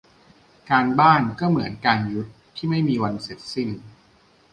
[0.69, 3.79] การบ้าน ก็เหมือนกับ การยุทธ์ ที่ไม่มีวันสิ้นเสร็จ